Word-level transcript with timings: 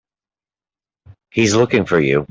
He's 1.29 1.53
looking 1.55 1.85
for 1.85 1.99
you. 1.99 2.19